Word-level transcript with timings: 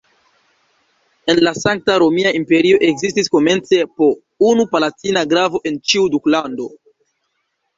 En 1.33 1.41
la 1.47 1.51
Sankta 1.63 1.97
Romia 2.03 2.31
Imperio 2.39 2.79
ekzistis 2.87 3.31
komence 3.35 3.83
po 3.99 4.09
unu 4.53 4.67
palatina 4.75 5.25
grafo 5.35 5.63
en 5.73 5.81
ĉiu 5.91 6.09
duklando. 6.17 6.67